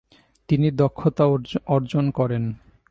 [0.49, 1.23] তিনি দক্ষতা
[1.67, 2.43] অর্জন করেন।